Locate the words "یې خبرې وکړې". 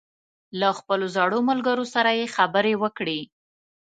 2.19-3.19